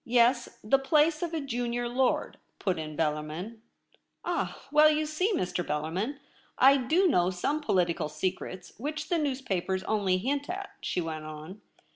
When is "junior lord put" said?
1.39-2.79